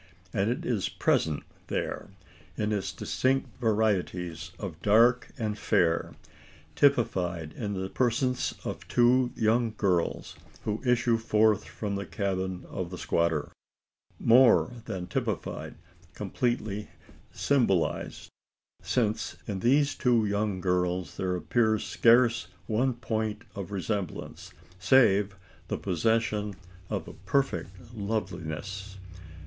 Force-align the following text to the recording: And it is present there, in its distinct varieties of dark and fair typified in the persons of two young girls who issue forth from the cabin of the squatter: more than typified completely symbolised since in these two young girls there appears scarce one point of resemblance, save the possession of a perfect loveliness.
And 0.33 0.49
it 0.49 0.65
is 0.65 0.89
present 0.89 1.43
there, 1.67 2.09
in 2.57 2.71
its 2.71 2.91
distinct 2.91 3.51
varieties 3.59 4.49
of 4.57 4.81
dark 4.81 5.27
and 5.37 5.55
fair 5.55 6.15
typified 6.75 7.53
in 7.53 7.75
the 7.79 7.87
persons 7.87 8.55
of 8.65 8.87
two 8.87 9.31
young 9.35 9.75
girls 9.77 10.35
who 10.63 10.81
issue 10.83 11.19
forth 11.19 11.65
from 11.65 11.93
the 11.93 12.07
cabin 12.07 12.65
of 12.67 12.89
the 12.89 12.97
squatter: 12.97 13.51
more 14.19 14.71
than 14.85 15.05
typified 15.05 15.75
completely 16.15 16.87
symbolised 17.31 18.27
since 18.81 19.37
in 19.47 19.59
these 19.59 19.93
two 19.93 20.25
young 20.25 20.61
girls 20.61 21.17
there 21.17 21.35
appears 21.35 21.83
scarce 21.85 22.47
one 22.65 22.95
point 22.95 23.43
of 23.53 23.69
resemblance, 23.71 24.51
save 24.79 25.35
the 25.67 25.77
possession 25.77 26.55
of 26.89 27.07
a 27.07 27.13
perfect 27.13 27.69
loveliness. 27.93 28.97